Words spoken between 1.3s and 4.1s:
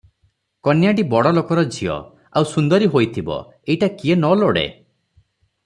ଲୋକର ଝିଅ, ଆଉ ସୁନ୍ଦରୀ ହୋଇଥିବ, ଏଇଟା